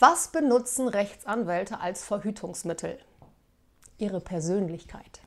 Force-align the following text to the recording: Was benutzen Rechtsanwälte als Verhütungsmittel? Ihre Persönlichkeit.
Was 0.00 0.28
benutzen 0.28 0.86
Rechtsanwälte 0.86 1.80
als 1.80 2.04
Verhütungsmittel? 2.04 3.00
Ihre 3.96 4.20
Persönlichkeit. 4.20 5.22